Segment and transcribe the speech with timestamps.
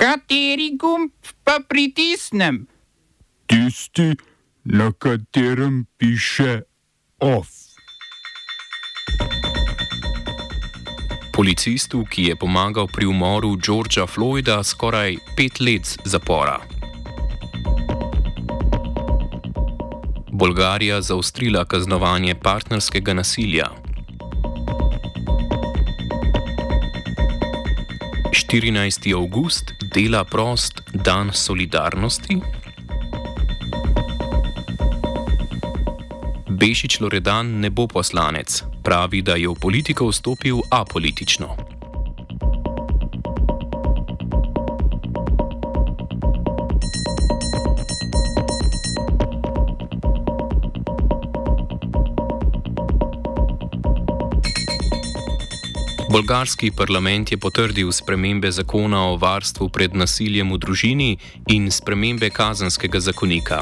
[0.00, 1.12] Kateri gumb
[1.44, 2.62] pa pritisnem?
[3.46, 4.16] Tisti,
[4.64, 6.62] na katerem piše
[7.20, 7.48] OF.
[11.36, 16.56] Policistu, ki je pomagal pri umoru Georgea Floyda, skoraj pet let zapora.
[20.32, 23.68] Bolgarija zaostrila kaznovanje partnerskega nasilja.
[28.50, 29.14] 14.
[29.14, 32.40] august, dela prost, dan solidarnosti.
[36.50, 41.79] Bešič Loredan ne bo poslanec, pravi, da je v politiko vstopil apolitično.
[56.10, 61.10] Bolgarski parlament je potrdil spremembe zakona o varstvu pred nasiljem v družini
[61.54, 63.60] in spremembe kazanskega zakonika.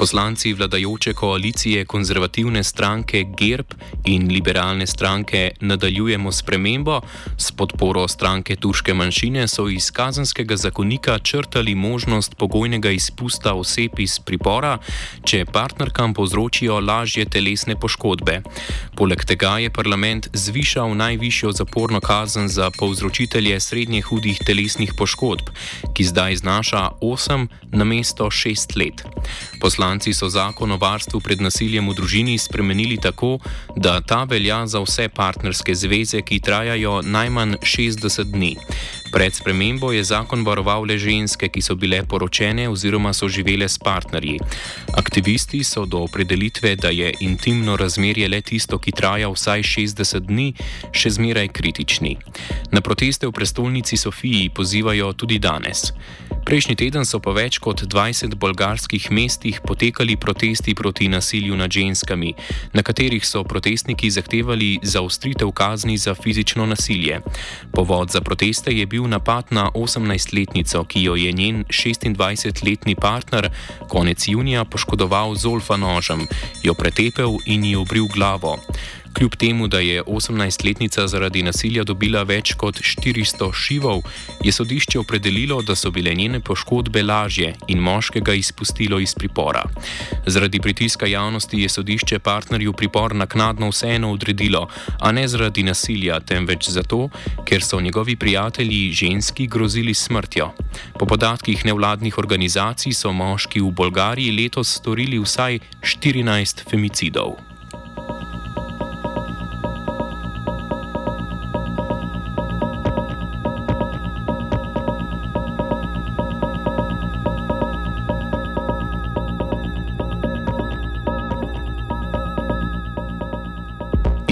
[0.00, 3.66] Poslanci vladajoče koalicije konzervativne stranke GERB
[4.04, 7.00] in liberalne stranke nadaljujemo spremembo,
[7.38, 14.18] s podporo stranke turške manjšine so iz kazanskega zakonika črtali možnost pogojnega izpusta oseb iz
[14.18, 14.78] pripora,
[15.24, 18.40] če partnerkam povzročijo lažje telesne poškodbe.
[18.96, 25.52] Poleg tega je parlament zvišal najvišjo zaporno kazen za povzročitelje srednje hudih telesnih poškodb,
[25.94, 29.04] ki zdaj znaša 8 na mesto 6 let.
[29.60, 33.38] Poslanci so zakon o varstvu pred nasiljem v družini spremenili tako,
[33.76, 38.56] da ta velja za vse partnerske zveze, ki trajajo najmanj 60 dni.
[39.10, 43.78] Pred spremembo je zakon varoval le ženske, ki so bile poročene oziroma so živele s
[43.78, 44.38] partnerji.
[44.94, 50.52] Aktivisti so do opredelitve, da je intimno razmerje le tisto, ki traja vsaj 60 dni,
[50.92, 52.16] še zmeraj kritični.
[52.70, 55.90] Na proteste v prestolnici Sofiji pozivajo tudi danes.
[56.50, 62.32] Prejšnji teden so po več kot 20 bolgarskih mestih potekali protesti proti nasilju nad ženskami,
[62.74, 67.20] na katerih so protestniki zahtevali zaostritev kazni za fizično nasilje.
[67.70, 73.46] Povod za proteste je bil napad na 18-letnico, ki jo je njen 26-letni partner
[73.86, 76.26] konec junija poškodoval z olfa nožem,
[76.66, 78.58] jo pretepel in ji obril glavo.
[79.12, 84.04] Kljub temu, da je 18-letnica zaradi nasilja dobila več kot 400 šivov,
[84.44, 89.64] je sodišče opredelilo, da so bile njene poškodbe lažje in moškega izpustilo iz pripora.
[90.26, 94.68] Zaradi pritiska javnosti je sodišče partnerju pripor naknadno vseeno odredilo,
[95.00, 97.08] a ne zaradi nasilja, temveč zato,
[97.44, 100.52] ker so njegovi prijatelji ženski grozili smrtjo.
[100.98, 107.49] Po podatkih nevladnih organizacij so moški v Bolgariji letos storili vsaj 14 femicidov.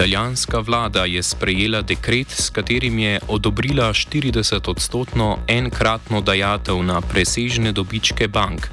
[0.00, 8.28] Italijanska vlada je sprejela dekret, s katerim je odobrila 40-odstotno enkratno dajatev na presežne dobičke
[8.28, 8.68] bank.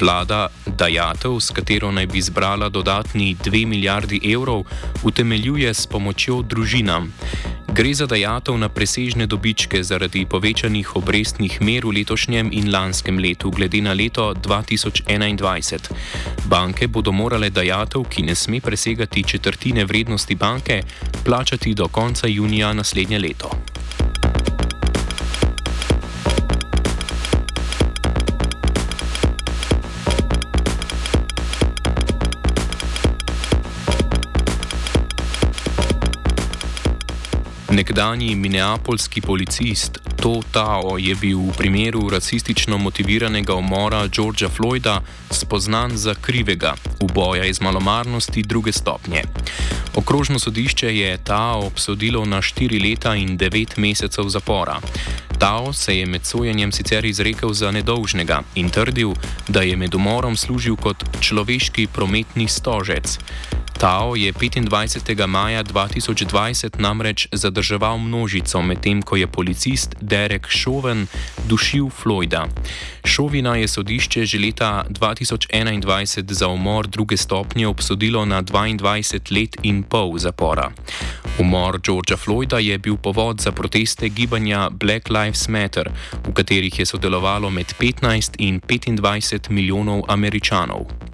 [0.00, 4.64] Vlada dajatev, s katero naj bi zbrala dodatni 2 milijardi evrov,
[5.04, 7.12] utemeljuje s pomočjo družinam.
[7.76, 13.52] Gre za dajatev na presežne dobičke zaradi povečanih obrestnih mer v letošnjem in lanskem letu,
[13.52, 15.92] glede na leto 2021.
[16.48, 20.82] Banke bodo morale dajatev, ki ne sme presegati četrtine vrednosti banke,
[21.24, 23.52] plačati do konca junija naslednje leto.
[37.70, 45.00] Nekdani minneapolski policist To Tao je bil v primeru rasistično motiviranega umora Georgea Floyda
[45.30, 49.22] spoznan za krivega uboja iz malomarnosti druge stopnje.
[49.94, 54.80] Okrožno sodišče je Tao obsodilo na 4 leta in 9 mesecev zapora.
[55.38, 59.12] Tao se je med sojenjem sicer izrekel za nedolžnega in trdil,
[59.48, 63.18] da je med umorom služil kot človeški prometni stožec.
[63.78, 65.26] Tao je 25.
[65.26, 71.06] maja 2020 namreč zadrževal množico, medtem ko je policist Derek Chauvin
[71.48, 72.48] dušil Floyda.
[73.04, 79.82] Chauvina je sodišče že leta 2021 za umor druge stopnje obsodilo na 22 let in
[79.82, 80.72] pol zapora.
[81.38, 85.90] Umor Georgea Floyda je bil povod za proteste gibanja Black Lives Matter,
[86.24, 91.05] v katerih je sodelovalo med 15 in 25 milijonov američanov.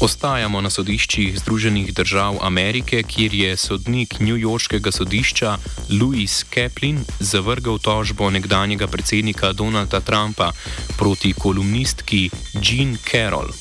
[0.00, 5.50] Ostajamo na sodiščih Združenih držav Amerike, kjer je sodnik Newyorškega sodišča
[5.90, 10.52] Louis Kaplan zavrgal tožbo nekdanjega predsednika Donalda Trumpa
[10.96, 12.30] proti kolumnistki
[12.62, 13.52] Jean Carroll.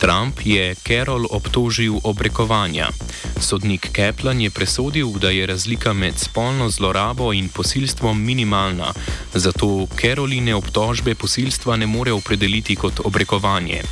[0.00, 2.88] Trump je Carroll obtožil obrekovanja.
[3.40, 8.92] Sodnik Kaplan je presodil, da je razlika med spolno zlorabo in posilstvom minimalna,
[9.34, 13.82] zato Caroline obtožbe posilstva ne more opredeliti kot obrekovanje.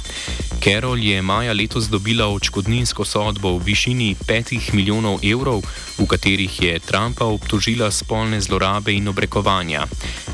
[0.58, 5.62] Carol je maja letos dobila očkodninsko sodbo v višini 5 milijonov evrov,
[5.98, 9.86] v katerih je Trumpa obtožila spolne zlorabe in obrekovanja.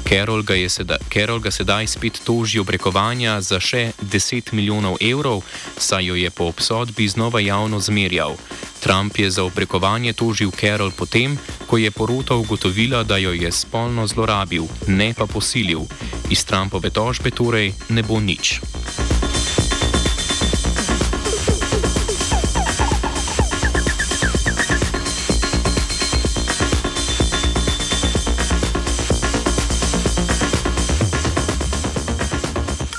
[0.09, 5.45] Carol ga, seda, Carol ga sedaj spet toži obrekovanja za še 10 milijonov evrov,
[5.77, 8.37] saj jo je po obsodbi znova javno zmerjal.
[8.81, 14.07] Trump je za obrekovanje tožil Carol potem, ko je porota ugotovila, da jo je spolno
[14.07, 15.85] zlorabil, ne pa posilil.
[16.31, 18.61] Iz Trumpove tožbe torej ne bo nič.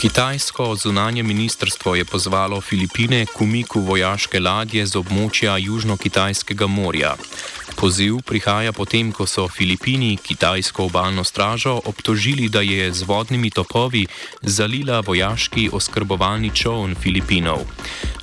[0.06, 7.16] Kitajsko zunanje ministrstvo je pozvalo Filipine k umiku vojaške ladje z območja Južno-Kitajskega morja.
[7.76, 14.06] Poziv prihaja potem, ko so Filipini kitajsko obalno stražo obtožili, da je z vodnimi topovi
[14.42, 17.66] zalila vojaški oskrbovalni čovn Filipinov.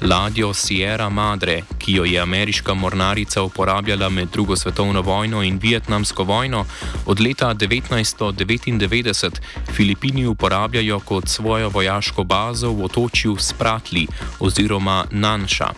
[0.03, 6.25] Ladjo Sierra Madre, ki jo je ameriška mornarica uporabljala med drugo svetovno vojno in vietnamsko
[6.25, 6.65] vojno,
[7.07, 9.41] od leta 1999
[9.73, 14.07] Filipini uporabljajo kot svojo vojaško bazo v otočju Spratli
[14.41, 15.69] oziroma Nanša.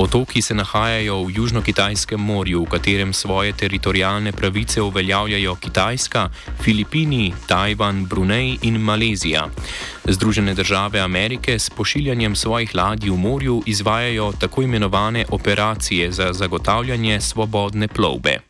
[0.00, 6.28] Otoki se nahajajo v Južno-Kitajskem morju, v katerem svoje teritorijalne pravice uveljavljajo Kitajska,
[6.62, 9.48] Filipini, Tajvan, Brunei in Malezija.
[10.04, 17.20] Združene države Amerike s pošiljanjem svojih ladij v morju izvajajo tako imenovane operacije za zagotavljanje
[17.20, 18.49] svobodne plovbe.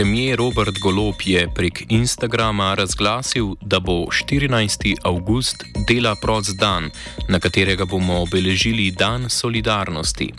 [0.00, 4.94] Premijer Robert Golop je prek Instagrama razglasil, da bo 14.
[5.04, 6.90] avgust dela prost dan,
[7.28, 10.32] na katerega bomo obeležili Dan solidarnosti.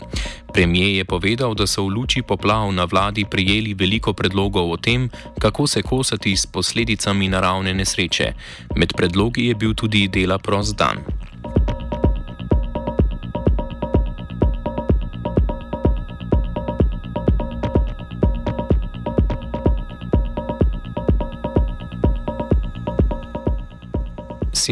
[0.52, 5.10] Premijer je povedal, da so v luči poplav na vladi prijeli veliko predlogov o tem,
[5.38, 8.32] kako se kosati s posledicami naravne nesreče.
[8.76, 10.98] Med predlogi je bil tudi dela prost dan.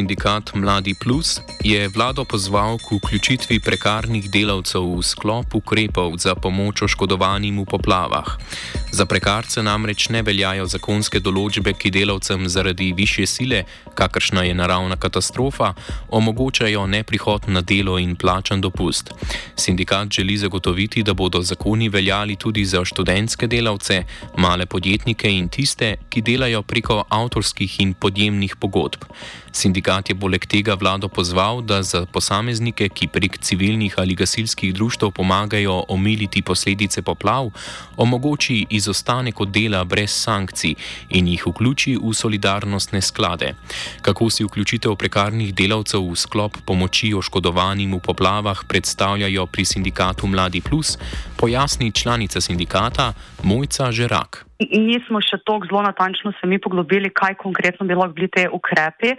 [0.00, 6.88] Sindikat Mladi Plus je vlado pozval k vključitvi prekarnih delavcev v sklop ukrepov za pomoč
[6.88, 8.40] oškodovanim v poplavah.
[8.92, 13.62] Za prekarce namreč ne veljajo zakonske določbe, ki delavcem zaradi više sile,
[13.94, 15.74] kakršna je naravna katastrofa,
[16.08, 19.12] omogočajo neprihod na delo in plačan dopust.
[19.56, 24.02] Sindikat želi zagotoviti, da bodo zakoni veljali tudi za študentske delavce,
[24.36, 29.06] male podjetnike in tiste, ki delajo preko avtorskih in podjemnih pogodb.
[29.52, 35.10] Sindikat je poleg tega vlado pozval, da za posameznike, ki prek civilnih ali gasilskih društv
[35.14, 37.50] pomagajo omiliti posledice poplav,
[37.96, 40.74] omogoči izostanek od dela brez sankcij
[41.08, 43.54] in jih vključi v solidarnostne sklade.
[44.02, 50.60] Kako si vključitev prekarnih delavcev v sklop pomoči oškodovanim v poplavah predstavljajo pri sindikatu Mladi
[50.60, 50.96] Plus,
[51.36, 54.49] pojasni članica sindikata Mojca Žerak.
[54.60, 59.14] Nismo še tako zelo natančno se mi poglobili, kaj konkretno bi lahko bili te ukrepi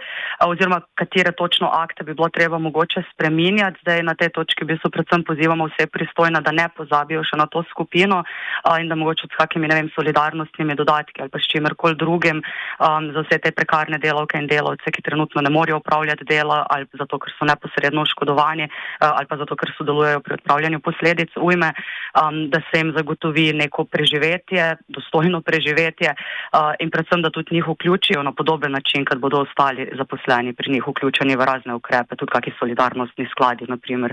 [0.46, 3.80] oziroma katere točno akte bi bilo treba mogoče spreminjati.
[3.82, 7.46] Zdaj na tej točki bi se predvsem pozivamo vse pristojne, da ne pozabijo še na
[7.50, 8.22] to skupino
[8.80, 13.10] in da mogoče s kakimi, ne vem, solidarnostnimi dodatki ali pa s čimerkoli drugim um,
[13.14, 17.18] za vse te prekarne delavke in delavce, ki trenutno ne morejo upravljati dela ali zato,
[17.18, 18.68] ker so neposredno oškodovani
[19.00, 21.72] ali pa zato, ker sodelujejo pri odpravljanju posledic ujme,
[22.22, 26.14] um, da se jim zagotovi neko preživetje, dostojno nujno preživetje
[26.78, 30.84] in predvsem, da tudi njih vključijo na podoben način, kad bodo ostali zaposleni pri njih
[30.88, 34.12] vključeni v razne ukrepe, tudi kakšni solidarnostni skladi, naprimer,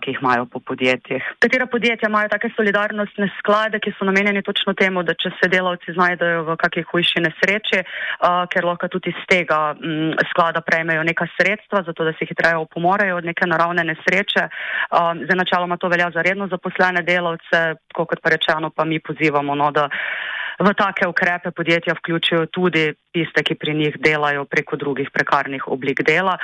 [0.00, 1.22] ki jih imajo po podjetjih.
[1.40, 5.96] Katera podjetja imajo take solidarnostne sklade, ki so namenjeni točno temu, da če se delavci
[5.96, 7.82] znajdejo v kakšni hujši nesreči,
[8.52, 9.60] ker lahko tudi iz tega
[10.32, 14.48] sklada prejmejo neka sredstva, zato da se hitreje opomorejo od neke naravne nesreče.
[15.30, 17.62] Za načaloma to velja za redno zaposlene delavce,
[17.94, 19.88] kot pa rečeno, pa mi pozivamo, no, da
[20.60, 26.02] v take ukrepe podjetja vključijo tudi tiste, ki pri njih delajo preko drugih prekarnih oblik
[26.06, 26.36] dela.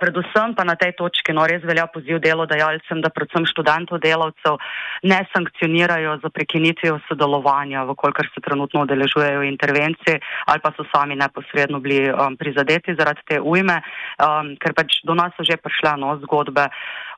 [0.00, 4.60] Predvsem pa na tej točki no, res velja poziv delodajalcem, da predvsem študentov delavcev
[5.08, 11.80] ne sankcionirajo za prekinitvijo sodelovanja, vkolikor se trenutno odeležujejo intervencije ali pa so sami neposredno
[11.80, 13.80] bili um, prizadeti zaradi te ujme,
[14.20, 16.68] um, ker pač do nas so že prišle no, zgodbe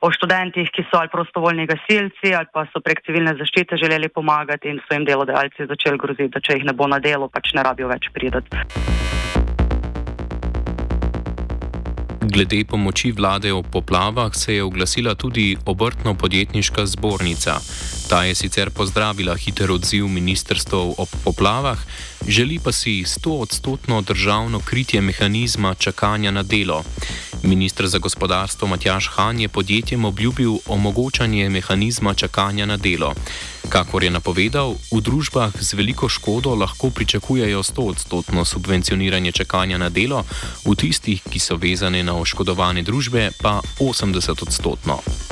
[0.01, 4.69] o študentih, ki so ali prostovoljni gasilci ali pa so prek civilne zaščite želeli pomagati
[4.69, 7.63] in so jim delodajalci začeli groziti, da če jih ne bo na delo, pač ne
[7.63, 9.34] rabijo več pridati.
[12.25, 17.59] Glede pomoči vlade ob poplavah se je oglasila tudi obrtno-podjetniška zbornica.
[18.09, 21.77] Ta je sicer pozdravila hiter odziv ministrstva ob poplavah,
[22.27, 26.83] želi pa si 100-odstotno državno kritje mehanizma čakanja na delo.
[27.43, 33.13] Ministr za gospodarstvo Matjaš Han je podjetjem obljubil omogočanje mehanizma čakanja na delo.
[33.69, 40.23] Kakor je napovedal, v družbah z veliko škodo lahko pričakujejo 100-odstotno subvencioniranje čakanja na delo,
[40.65, 45.24] v tistih, ki so vezane na oškodovane družbe, pa 80-odstotno.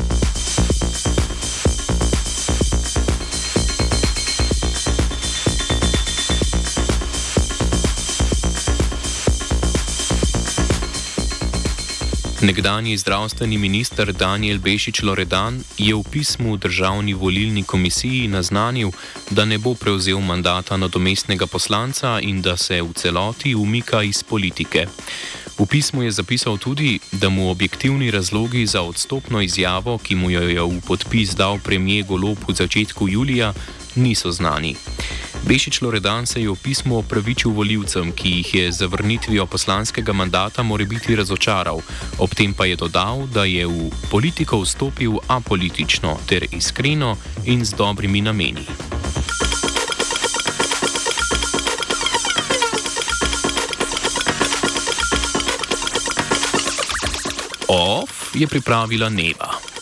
[12.44, 18.92] Nekdani zdravstveni minister Daniel Bešič Loredan je v pismu državni volilni komisiji naznanil,
[19.32, 24.88] da ne bo prevzel mandata nadomestnega poslanca in da se v celoti umika iz politike.
[25.56, 30.42] V pismu je zapisal tudi, da mu objektivni razlogi za odstopno izjavo, ki mu jo
[30.42, 33.54] je v podpis dal premijer Golob v začetku julija,
[33.96, 34.76] niso znani.
[35.44, 40.86] Bešič Loredan se je v pismu opravičil voljivcem, ki jih je zavrnitvijo poslanskega mandata more
[40.86, 41.82] biti razočaral,
[42.18, 47.76] ob tem pa je dodal, da je v politiko vstopil apolitično ter iskreno in z
[47.76, 48.66] dobrimi nameni.
[57.68, 59.73] OF je pripravila Neva.